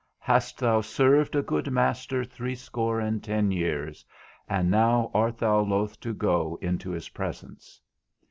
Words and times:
_Hast 0.17 0.57
thou 0.57 0.81
served 0.81 1.35
a 1.35 1.43
good 1.43 1.69
master 1.69 2.23
threescore 2.25 2.99
and 2.99 3.23
ten 3.23 3.51
years, 3.51 4.03
and 4.49 4.71
now 4.71 5.11
art 5.13 5.37
thou 5.37 5.59
loth 5.61 5.99
to 5.99 6.11
go 6.11 6.57
into 6.59 6.89
his 6.89 7.09
presence? 7.09 7.79